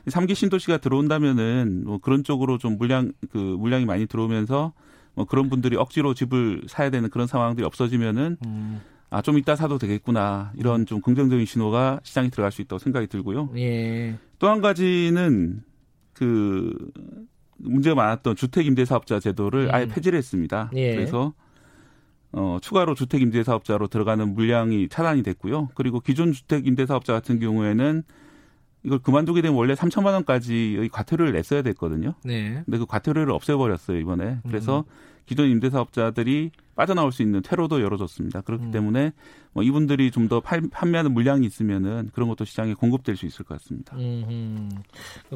삼기 0.08 0.36
신도시가 0.36 0.77
들어온다면은 0.79 1.84
뭐 1.86 1.98
그런 2.00 2.24
쪽으로 2.24 2.58
좀 2.58 2.77
물량 2.77 3.13
그 3.32 3.38
물량이 3.38 3.86
많이 3.86 4.06
들어오면서 4.06 4.74
뭐 5.15 5.25
그런 5.25 5.50
분들이 5.50 5.77
억지로 5.77 6.13
집을 6.13 6.63
사야 6.67 6.89
되는 6.89 7.10
그런 7.10 7.25
상황들이 7.25 7.65
없어지면은 7.65 8.38
음. 8.46 8.82
아, 9.10 9.22
좀 9.22 9.38
이따 9.38 9.56
사도 9.56 9.77
되겠구나. 9.77 10.51
이런 10.58 10.86
좀 10.86 11.00
긍정적인 11.00 11.46
신호가 11.46 12.01
시장에 12.03 12.29
들어갈 12.29 12.51
수 12.51 12.62
있다고 12.62 12.79
생각이 12.79 13.08
들고요. 13.08 13.50
예. 13.56 14.15
또 14.39 14.50
한 14.50 14.60
가지는 14.62 15.63
그 16.12 16.74
문제가 17.58 17.96
많았던 17.96 18.36
주택 18.36 18.65
임대 18.65 18.84
사업자 18.84 19.20
제도를 19.22 19.67
음. 19.70 19.74
아예 19.74 19.88
폐지를 19.88 20.17
했습니다. 20.17 20.70
예. 20.75 20.94
그래서 20.96 21.34
어, 22.31 22.57
추가로 22.62 22.93
주택 22.96 23.22
임대 23.22 23.43
사업자로 23.43 23.88
들어가는 23.88 24.34
물량이 24.34 24.89
차단이 24.89 25.24
됐고요. 25.24 25.69
그리고 25.75 26.00
기존 26.00 26.34
주택 26.34 26.67
임대 26.67 26.86
사업자 26.86 27.13
같은 27.13 27.39
경우에는 27.39 28.03
이걸 28.84 29.00
그만두게 29.00 29.41
되면 29.41 29.57
원래 29.57 29.74
3천만 29.74 30.13
원까지의 30.13 30.89
과태료를 30.89 31.34
냈어야 31.34 31.62
됐거든요. 31.62 32.13
네. 32.24 32.62
근데 32.65 32.77
그 32.77 32.86
과태료를 32.86 33.31
없애버렸어요 33.34 33.98
이번에. 34.00 34.39
그래서 34.48 34.79
음. 34.79 35.17
기존 35.25 35.50
임대사업자들이 35.50 36.51
빠져나올 36.75 37.12
수 37.12 37.22
있는 37.22 37.41
퇴로도 37.41 37.81
열어줬습니다. 37.81 38.41
그렇기 38.41 38.65
음. 38.65 38.72
때문에 38.72 39.12
뭐 39.51 39.63
이분들이 39.63 40.10
좀 40.12 40.27
더 40.27 40.39
판매하는 40.41 41.13
물량이 41.13 41.46
있으면은 41.46 42.10
그런 42.13 42.27
것도 42.29 42.43
시장에 42.46 42.74
공급될 42.74 43.15
수 43.17 43.25
있을 43.25 43.46
것 43.46 43.57
같습니다. 43.60 43.96
음. 43.98 44.69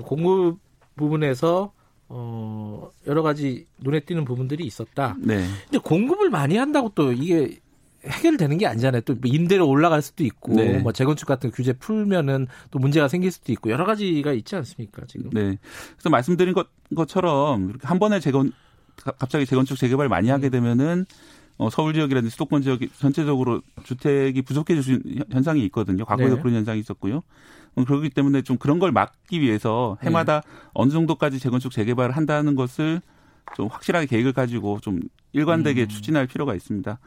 공급 0.03 0.59
부분에서 0.95 1.71
어, 2.13 2.91
여러 3.07 3.21
가지 3.21 3.65
눈에 3.79 4.01
띄는 4.01 4.25
부분들이 4.25 4.65
있었다. 4.65 5.15
네. 5.17 5.45
근데 5.63 5.77
공급을 5.77 6.29
많이 6.29 6.57
한다고 6.57 6.91
또 6.93 7.13
이게 7.13 7.59
해결되는 8.05 8.57
게 8.57 8.67
아니잖아요. 8.67 9.01
또 9.01 9.15
임대료 9.23 9.65
올라갈 9.67 10.01
수도 10.01 10.25
있고, 10.25 10.55
네. 10.55 10.79
뭐 10.79 10.91
재건축 10.91 11.25
같은 11.25 11.51
규제 11.51 11.71
풀면은 11.71 12.47
또 12.69 12.79
문제가 12.79 13.07
생길 13.07 13.31
수도 13.31 13.53
있고 13.53 13.69
여러 13.69 13.85
가지가 13.85 14.33
있지 14.33 14.55
않습니까 14.57 15.03
지금? 15.07 15.29
네. 15.31 15.57
그래서 15.93 16.09
말씀드린 16.09 16.53
것, 16.53 16.67
것처럼 16.95 17.77
한 17.81 17.99
번에 17.99 18.19
재건 18.19 18.51
갑자기 18.97 19.45
재건축 19.45 19.77
재개발 19.77 20.09
많이 20.09 20.29
하게 20.29 20.47
음. 20.47 20.51
되면은 20.51 21.01
어, 21.01 21.05
서울 21.71 21.93
지역이라든지 21.93 22.31
수도권 22.31 22.61
지역 22.61 22.79
전체적으로 22.97 23.61
주택이 23.83 24.41
부족해질 24.41 25.25
현상이 25.31 25.63
있거든요. 25.65 26.05
과거에도 26.05 26.35
네. 26.35 26.41
그런 26.41 26.55
현상이 26.55 26.79
있었고요. 26.79 27.21
어, 27.75 27.85
그렇기 27.85 28.09
때문에 28.09 28.41
좀 28.41 28.57
그런 28.57 28.79
걸 28.79 28.91
막기 28.91 29.41
위해서 29.41 29.97
해마다 30.03 30.41
네. 30.41 30.47
어느 30.73 30.91
정도까지 30.91 31.39
재건축 31.39 31.71
재개발을 31.71 32.15
한다는 32.15 32.55
것을 32.55 33.01
좀 33.55 33.67
확실하게 33.67 34.07
계획을 34.07 34.33
가지고 34.33 34.79
좀 34.81 34.99
일관되게 35.33 35.83
음. 35.83 35.87
추진할 35.87 36.27
필요가 36.27 36.55
있습니다. 36.55 36.99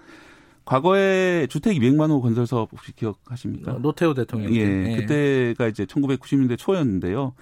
과거에 0.65 1.47
주택 1.49 1.77
200만 1.77 2.09
호 2.09 2.23
건설 2.23 2.47
사업 2.47 2.73
혹시 2.73 2.93
기억하십니까? 2.93 3.75
어, 3.75 3.79
노태우 3.81 4.15
대통령. 4.15 4.55
예, 4.55 4.67
네. 4.67 4.97
그때가 4.97 5.69
이제 5.69 5.85
1990년대 5.85 6.59
초였는데요. 6.59 7.35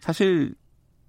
사실 0.00 0.54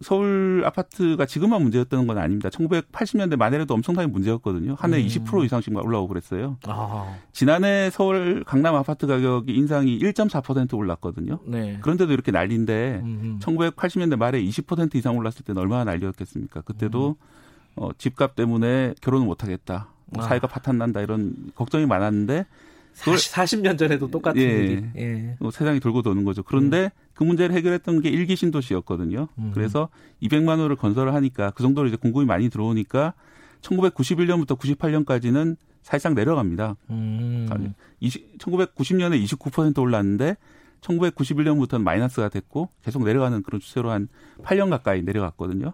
서울 0.01 0.61
아파트가 0.65 1.25
지금만 1.25 1.61
문제였던 1.63 2.05
건 2.05 2.17
아닙니다. 2.19 2.49
1980년대 2.49 3.35
말에도 3.35 3.73
엄청나게 3.73 4.07
문제였거든요. 4.07 4.75
한 4.77 4.93
해 4.93 5.03
20% 5.03 5.39
음. 5.39 5.45
이상씩 5.45 5.75
올라오고 5.75 6.09
그랬어요. 6.09 6.57
아. 6.67 7.15
지난해 7.31 7.89
서울 7.91 8.43
강남 8.45 8.75
아파트 8.75 9.07
가격이 9.07 9.53
인상이 9.55 9.97
1.4% 9.99 10.73
올랐거든요. 10.75 11.39
네. 11.45 11.79
그런데도 11.81 12.13
이렇게 12.13 12.31
난리인데 12.31 13.01
음흠. 13.03 13.39
1980년대 13.39 14.17
말에 14.17 14.41
20% 14.43 14.95
이상 14.95 15.17
올랐을 15.17 15.37
때는 15.45 15.59
얼마나 15.61 15.83
난리였겠습니까? 15.85 16.61
그때도 16.61 17.15
음. 17.19 17.25
어, 17.75 17.89
집값 17.97 18.35
때문에 18.35 18.93
결혼을 19.01 19.25
못 19.25 19.43
하겠다. 19.43 19.89
뭐 20.05 20.23
아. 20.23 20.27
사회가 20.27 20.47
파탄 20.47 20.77
난다 20.77 21.01
이런 21.01 21.33
걱정이 21.55 21.85
많았는데 21.85 22.45
40, 22.97 23.61
년 23.61 23.77
전에도 23.77 24.09
똑같은 24.09 24.41
예, 24.41 24.45
일이. 24.45 24.83
예. 24.97 25.35
뭐 25.39 25.51
세상이 25.51 25.79
돌고 25.79 26.01
도는 26.01 26.25
거죠. 26.25 26.43
그런데 26.43 26.85
음. 26.85 26.89
그 27.13 27.23
문제를 27.23 27.55
해결했던 27.55 28.01
게 28.01 28.09
일기 28.09 28.35
신도시였거든요. 28.35 29.27
음. 29.37 29.51
그래서 29.53 29.89
200만 30.21 30.59
호를 30.59 30.75
건설을 30.75 31.13
하니까 31.13 31.51
그 31.51 31.63
정도로 31.63 31.87
이제 31.87 31.97
공급이 31.97 32.25
많이 32.25 32.49
들어오니까 32.49 33.13
1991년부터 33.61 34.57
98년까지는 34.57 35.57
사실상 35.83 36.15
내려갑니다. 36.15 36.75
음. 36.89 37.73
20, 37.99 38.39
1990년에 38.39 39.23
29% 39.23 39.79
올랐는데 39.79 40.35
1991년부터는 40.81 41.81
마이너스가 41.81 42.29
됐고 42.29 42.69
계속 42.83 43.03
내려가는 43.03 43.41
그런 43.43 43.61
추세로 43.61 43.91
한 43.91 44.07
8년 44.43 44.69
가까이 44.69 45.01
내려갔거든요. 45.01 45.73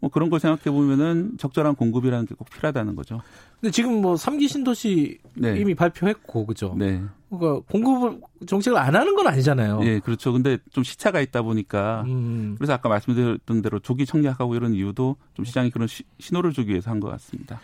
뭐 0.00 0.10
그런 0.10 0.30
걸 0.30 0.38
생각해 0.40 0.70
보면은 0.74 1.32
적절한 1.38 1.74
공급이라는 1.74 2.26
게 2.26 2.34
꼭 2.36 2.48
필요하다는 2.50 2.94
거죠. 2.94 3.20
근데 3.60 3.72
지금 3.72 4.00
뭐 4.00 4.14
3기 4.14 4.48
신도시 4.48 5.18
네. 5.34 5.58
이미 5.58 5.74
발표했고 5.74 6.46
그죠? 6.46 6.74
네. 6.78 7.02
그러니까 7.28 7.60
공급 7.70 8.20
정책을 8.46 8.78
안 8.78 8.94
하는 8.94 9.14
건 9.16 9.26
아니잖아요. 9.26 9.80
예, 9.82 9.98
그렇죠. 9.98 10.32
근데 10.32 10.58
좀 10.72 10.84
시차가 10.84 11.20
있다 11.20 11.42
보니까 11.42 12.04
음. 12.06 12.54
그래서 12.58 12.72
아까 12.74 12.88
말씀드렸던 12.88 13.60
대로 13.62 13.80
조기 13.80 14.06
청약하고 14.06 14.54
이런 14.54 14.72
이유도 14.72 15.16
좀 15.34 15.44
시장이 15.44 15.70
그런 15.70 15.88
시, 15.88 16.04
신호를 16.20 16.52
주기 16.52 16.70
위해서 16.70 16.90
한 16.90 17.00
것 17.00 17.08
같습니다. 17.10 17.60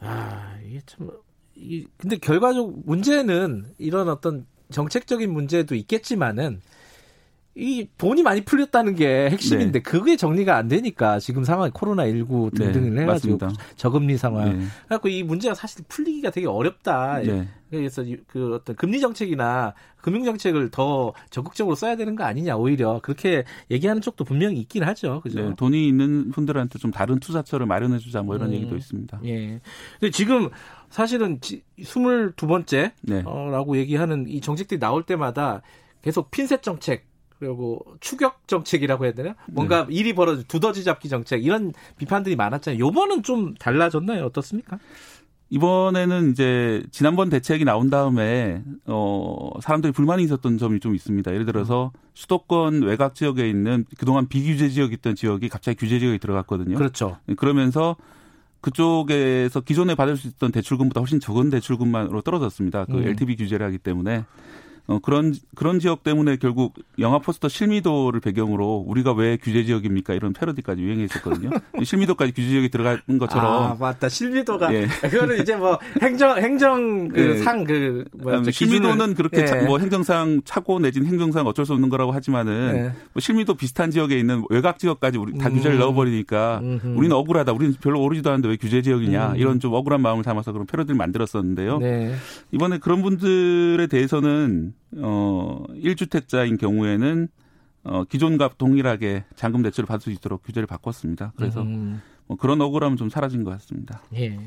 아, 0.00 0.54
이게 0.66 0.80
참 0.86 1.10
이, 1.56 1.86
근데 1.96 2.16
결과적 2.18 2.84
문제는 2.84 3.66
이런 3.78 4.08
어떤 4.08 4.46
정책적인 4.70 5.32
문제도 5.32 5.74
있겠지만은 5.74 6.60
이 7.58 7.88
돈이 7.98 8.22
많이 8.22 8.42
풀렸다는 8.42 8.94
게 8.94 9.28
핵심인데 9.30 9.80
네. 9.80 9.82
그게 9.82 10.16
정리가 10.16 10.56
안 10.56 10.68
되니까 10.68 11.18
지금 11.18 11.42
상황 11.42 11.68
코로나 11.72 12.06
19 12.06 12.52
등등을 12.54 12.94
네, 12.94 13.02
해가지고 13.02 13.36
맞습니다. 13.36 13.62
저금리 13.74 14.16
상황. 14.16 14.58
네. 14.58 14.64
그래갖고 14.86 15.08
이 15.08 15.24
문제가 15.24 15.54
사실 15.54 15.84
풀리기가 15.88 16.30
되게 16.30 16.46
어렵다. 16.46 17.20
네. 17.20 17.48
그래서 17.68 18.04
그 18.28 18.54
어떤 18.54 18.76
금리 18.76 19.00
정책이나 19.00 19.74
금융 20.00 20.24
정책을 20.24 20.70
더 20.70 21.12
적극적으로 21.30 21.74
써야 21.74 21.96
되는 21.96 22.14
거 22.14 22.24
아니냐 22.24 22.56
오히려 22.56 23.00
그렇게 23.02 23.44
얘기하는 23.70 24.00
쪽도 24.00 24.24
분명히 24.24 24.60
있긴 24.60 24.84
하죠. 24.84 25.20
그죠? 25.20 25.40
네, 25.40 25.54
돈이 25.56 25.86
있는 25.86 26.30
분들한테 26.30 26.78
좀 26.78 26.92
다른 26.92 27.18
투자처를 27.18 27.66
마련해 27.66 27.98
주자 27.98 28.22
뭐 28.22 28.36
이런 28.36 28.50
음, 28.50 28.54
얘기도 28.54 28.76
있습니다. 28.76 29.20
예. 29.24 29.60
근데 29.98 30.10
지금 30.12 30.48
사실은 30.90 31.40
22번째라고 31.40 32.92
네. 33.02 33.22
어, 33.26 33.64
얘기하는 33.74 34.28
이 34.28 34.40
정책들이 34.40 34.78
나올 34.78 35.02
때마다 35.02 35.60
계속 36.02 36.30
핀셋 36.30 36.62
정책 36.62 37.07
그리고 37.38 37.84
추격 38.00 38.46
정책이라고 38.48 39.04
해야 39.04 39.12
되나? 39.12 39.34
뭔가 39.46 39.86
네. 39.86 39.94
일이 39.94 40.14
벌어져 40.14 40.42
두더지 40.42 40.84
잡기 40.84 41.08
정책 41.08 41.44
이런 41.44 41.72
비판들이 41.96 42.36
많았잖아요. 42.36 42.80
요번은 42.80 43.22
좀 43.22 43.54
달라졌나요? 43.54 44.24
어떻습니까? 44.24 44.78
이번에는 45.50 46.32
이제 46.32 46.82
지난번 46.90 47.30
대책이 47.30 47.64
나온 47.64 47.88
다음에 47.88 48.62
어 48.84 49.50
사람들이 49.62 49.92
불만이 49.92 50.22
있었던 50.24 50.58
점이 50.58 50.80
좀 50.80 50.94
있습니다. 50.94 51.32
예를 51.32 51.46
들어서 51.46 51.92
수도권 52.14 52.82
외곽 52.82 53.14
지역에 53.14 53.48
있는 53.48 53.86
그동안 53.96 54.28
비규제 54.28 54.68
지역이었던 54.68 55.14
지역이 55.14 55.48
갑자기 55.48 55.78
규제 55.78 55.98
지역에 56.00 56.18
들어갔거든요. 56.18 56.76
그렇죠. 56.76 57.16
그러면서 57.36 57.96
그쪽에서 58.60 59.60
기존에 59.60 59.94
받을 59.94 60.16
수 60.16 60.28
있던 60.28 60.52
대출금보다 60.52 61.00
훨씬 61.00 61.20
적은 61.20 61.48
대출금만으로 61.48 62.20
떨어졌습니다. 62.22 62.84
그 62.86 62.98
음. 62.98 63.06
LTV 63.06 63.36
규제를 63.36 63.64
하기 63.66 63.78
때문에 63.78 64.24
어, 64.88 64.98
그런 65.00 65.34
그런 65.54 65.78
지역 65.80 66.02
때문에 66.02 66.36
결국 66.36 66.72
영화 66.98 67.18
포스터 67.18 67.46
실미도를 67.46 68.20
배경으로 68.20 68.84
우리가 68.86 69.12
왜 69.12 69.36
규제 69.36 69.62
지역입니까 69.62 70.14
이런 70.14 70.32
패러디까지 70.32 70.80
유행했었거든요. 70.80 71.50
실미도까지 71.84 72.32
규제 72.32 72.48
지역이 72.48 72.70
들어간 72.70 73.18
것처럼. 73.18 73.62
아 73.62 73.76
맞다 73.78 74.08
실미도가 74.08 74.72
예. 74.72 74.86
그거는 74.86 75.42
이제 75.42 75.56
뭐 75.56 75.78
행정 76.00 76.38
행정 76.38 77.08
그상그 77.08 78.04
예. 78.14 78.18
그뭐 78.18 78.50
실미도는 78.50 79.12
그렇게 79.12 79.42
예. 79.42 79.46
차, 79.46 79.56
뭐 79.56 79.78
행정상 79.78 80.40
차고 80.46 80.78
내진 80.78 81.04
행정상 81.04 81.46
어쩔 81.46 81.66
수 81.66 81.74
없는 81.74 81.90
거라고 81.90 82.12
하지만은 82.12 82.72
예. 82.74 82.82
뭐 83.12 83.20
실미도 83.20 83.56
비슷한 83.56 83.90
지역에 83.90 84.18
있는 84.18 84.42
외곽 84.48 84.78
지역까지 84.78 85.18
우리 85.18 85.36
다 85.36 85.50
음. 85.50 85.56
규제를 85.56 85.76
넣어버리니까 85.76 86.60
음흠. 86.62 86.94
우리는 86.96 87.14
억울하다. 87.14 87.52
우리는 87.52 87.74
별로 87.78 88.00
오르지도 88.00 88.30
않는데 88.30 88.48
왜 88.48 88.56
규제 88.56 88.80
지역이냐 88.80 89.32
음. 89.32 89.36
이런 89.36 89.60
좀 89.60 89.74
억울한 89.74 90.00
마음을 90.00 90.24
담아서 90.24 90.52
그런 90.52 90.66
패러디를 90.66 90.96
만들었었는데요. 90.96 91.76
네. 91.76 92.14
이번에 92.52 92.78
그런 92.78 93.02
분들에 93.02 93.86
대해서는 93.86 94.77
어 94.96 95.64
1주택자인 95.74 96.58
경우에는 96.58 97.28
어, 97.84 98.04
기존과 98.04 98.50
동일하게 98.58 99.24
잔금 99.36 99.62
대출을 99.62 99.86
받을 99.86 100.00
수 100.02 100.10
있도록 100.10 100.42
규제를 100.42 100.66
바꿨습니다. 100.66 101.32
그래서 101.36 101.62
음. 101.62 102.02
뭐 102.26 102.36
그런 102.36 102.60
억울함은 102.60 102.96
좀 102.96 103.08
사라진 103.08 103.44
것 103.44 103.50
같습니다. 103.52 104.02
예. 104.14 104.38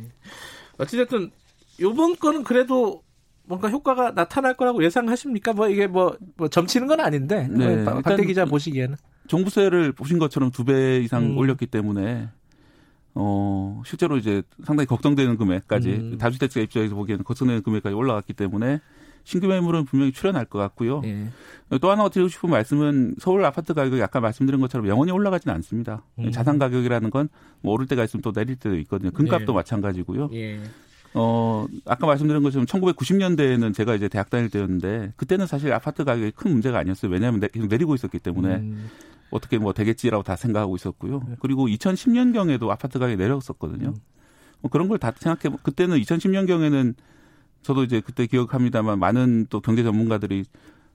어찌됐든 0.77 1.31
요번 1.79 2.15
거는 2.15 2.43
그래도 2.43 3.03
뭔가 3.43 3.69
효과가 3.69 4.11
나타날 4.11 4.55
거라고 4.55 4.83
예상하십니까? 4.83 5.53
뭐 5.53 5.67
이게 5.69 5.87
뭐, 5.87 6.15
뭐 6.37 6.47
점치는 6.47 6.87
건 6.87 6.99
아닌데 6.99 7.47
네. 7.49 7.83
뭐 7.83 8.01
박대 8.01 8.25
기자 8.25 8.45
보시기에는 8.45 8.95
종부세를 9.27 9.93
보신 9.93 10.19
것처럼 10.19 10.51
두 10.51 10.63
배 10.63 10.99
이상 10.99 11.23
음. 11.23 11.37
올렸기 11.37 11.65
때문에 11.67 12.29
어 13.15 13.81
실제로 13.85 14.17
이제 14.17 14.41
상당히 14.63 14.85
걱정되는 14.87 15.37
금액까지 15.37 15.89
음. 15.89 16.17
다주택자 16.17 16.59
입장에서 16.61 16.95
보기에는 16.95 17.23
걱정되는 17.23 17.63
금액까지 17.63 17.95
올라갔기 17.95 18.33
때문에 18.33 18.79
신규 19.23 19.47
매물은 19.47 19.85
분명히 19.85 20.11
출현할 20.11 20.45
것 20.45 20.59
같고요. 20.59 21.01
예. 21.05 21.27
또 21.79 21.89
하나 21.91 22.09
드리고 22.09 22.27
싶은 22.29 22.49
말씀은 22.49 23.15
서울 23.19 23.45
아파트 23.45 23.73
가격이 23.73 24.01
아까 24.03 24.19
말씀드린 24.19 24.59
것처럼 24.59 24.87
영원히 24.87 25.11
올라가지는 25.11 25.53
않습니다. 25.55 26.03
음. 26.19 26.31
자산 26.31 26.57
가격이라는 26.59 27.09
건 27.09 27.29
뭐 27.61 27.73
오를 27.73 27.85
때가 27.85 28.03
있으면 28.03 28.21
또 28.23 28.31
내릴 28.31 28.55
때도 28.55 28.75
있거든요. 28.79 29.11
금값도 29.11 29.51
예. 29.51 29.55
마찬가지고요. 29.55 30.29
예. 30.33 30.59
어, 31.13 31.67
아까 31.85 32.07
말씀드린 32.07 32.41
것처럼 32.41 32.65
1990년대에는 32.65 33.73
제가 33.73 33.95
이제 33.95 34.07
대학 34.07 34.29
다닐 34.29 34.49
때였는데 34.49 35.13
그때는 35.17 35.45
사실 35.45 35.71
아파트 35.73 36.03
가격이 36.03 36.31
큰 36.31 36.51
문제가 36.51 36.79
아니었어요. 36.79 37.11
왜냐하면 37.11 37.41
계속 37.51 37.67
내리고 37.67 37.93
있었기 37.95 38.17
때문에 38.19 38.55
음. 38.55 38.89
어떻게 39.29 39.57
뭐 39.59 39.73
되겠지라고 39.73 40.23
다 40.23 40.35
생각하고 40.35 40.75
있었고요. 40.75 41.21
네. 41.27 41.35
그리고 41.39 41.67
2010년경에도 41.67 42.69
아파트 42.69 42.97
가격이 42.97 43.17
내려갔었거든요. 43.17 43.89
음. 43.89 43.95
뭐 44.61 44.69
그런 44.71 44.87
걸 44.87 44.97
다 44.97 45.11
생각해 45.15 45.55
그때는 45.63 45.97
2010년경에는 45.99 46.95
저도 47.63 47.83
이제 47.83 48.01
그때 48.01 48.25
기억합니다만 48.27 48.99
많은 48.99 49.47
또 49.49 49.59
경제 49.61 49.83
전문가들이 49.83 50.45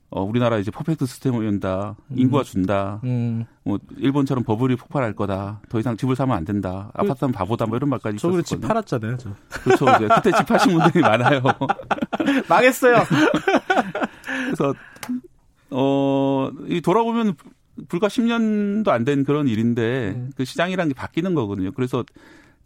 어, 0.09 0.23
우리나라 0.23 0.59
이제 0.59 0.71
퍼펙트 0.71 1.05
시스템을 1.05 1.45
연다. 1.47 1.97
음. 2.13 2.19
인구가 2.19 2.45
준다. 2.45 3.01
음. 3.03 3.45
뭐, 3.65 3.79
일본처럼 3.97 4.45
버블이 4.45 4.77
폭발할 4.77 5.15
거다. 5.15 5.61
더 5.69 5.81
이상 5.81 5.97
집을 5.97 6.15
사면 6.15 6.37
안 6.37 6.45
된다. 6.45 6.93
그, 6.95 7.03
아파트 7.03 7.19
사면 7.21 7.33
바보다. 7.33 7.67
뭐 7.67 7.77
이런 7.77 7.91
말까지 7.91 8.15
있었거든요. 8.17 8.43
집 8.43 8.61
팔았잖아요. 8.61 9.17
저. 9.17 9.31
그렇죠. 9.49 9.85
이제 9.97 10.09
그때 10.15 10.31
집 10.37 10.47
파신 10.47 10.79
분들이 10.79 11.03
많아요. 11.03 11.43
망했어요. 12.49 13.03
그래서, 14.47 14.75
어, 15.71 16.51
이 16.69 16.81
돌아보면 16.81 17.35
불과 17.89 18.07
10년도 18.07 18.89
안 18.89 19.05
된 19.05 19.25
그런 19.25 19.49
일인데, 19.49 20.15
음. 20.17 20.31
그 20.37 20.45
시장이라는 20.45 20.89
게 20.91 20.95
바뀌는 20.95 21.35
거거든요. 21.35 21.73
그래서 21.73 22.05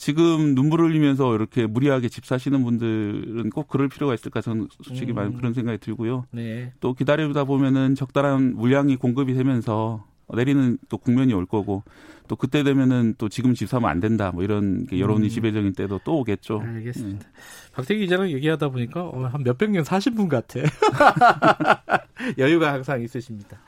지금 0.01 0.55
눈물을 0.55 0.87
흘리면서 0.87 1.35
이렇게 1.35 1.67
무리하게 1.67 2.09
집 2.09 2.25
사시는 2.25 2.65
분들은 2.65 3.51
꼭 3.51 3.69
그럴 3.69 3.91
필요가 3.91 4.15
있을까 4.15 4.41
저는 4.41 4.69
솔직히 4.83 5.13
음. 5.13 5.37
그런 5.37 5.53
생각이 5.53 5.77
들고요. 5.77 6.25
네. 6.31 6.73
또 6.81 6.95
기다리다 6.95 7.45
보면은 7.45 7.95
적당한 7.95 8.57
물량이 8.57 8.97
공급이 8.97 9.35
되면서 9.35 10.07
내리는 10.35 10.79
또 10.89 10.99
국면이 10.99 11.33
올 11.35 11.47
거고 11.47 11.83
또 12.31 12.37
그때 12.37 12.63
되면은 12.63 13.17
또 13.19 13.29
지금 13.29 13.55
집 13.55 13.69
사면 13.69 13.91
안 13.91 13.99
된다 13.99 14.31
뭐 14.31 14.45
이런 14.45 14.87
여론이 14.93 15.27
음. 15.27 15.29
지배적인 15.29 15.73
때도 15.73 16.01
또 16.05 16.21
오겠죠. 16.21 16.61
알겠습니다. 16.61 17.27
네. 17.27 17.33
박태기 17.73 18.03
기자랑 18.03 18.31
얘기하다 18.31 18.69
보니까 18.69 19.03
어, 19.03 19.27
한 19.27 19.43
몇백 19.43 19.71
년 19.71 19.83
사신 19.83 20.15
분 20.15 20.29
같아. 20.29 20.61
여유가 22.39 22.73
항상 22.73 23.03
있으십니다. 23.03 23.59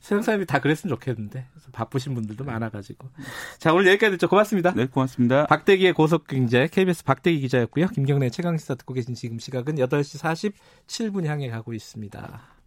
세상 0.00 0.22
사람이 0.22 0.44
다 0.44 0.58
그랬으면 0.58 0.94
좋겠는데 0.96 1.46
바쁘신 1.72 2.14
분들도 2.14 2.44
많아가지고. 2.44 3.08
자 3.58 3.72
오늘 3.72 3.86
여기까지 3.88 4.12
듣죠. 4.12 4.28
고맙습니다. 4.28 4.72
네, 4.74 4.86
고맙습니다. 4.86 5.46
박대기의 5.46 5.94
고속경제 5.94 6.68
KBS 6.72 7.04
박대기 7.04 7.40
기자였고요. 7.40 7.88
김경래 7.88 8.28
최강시사 8.28 8.74
듣고 8.74 8.92
계신 8.92 9.14
지금 9.14 9.38
시각은 9.38 9.76
8시 9.76 10.52
47분 10.86 11.24
향해 11.24 11.48
가고 11.48 11.72
있습니다. 11.72 12.59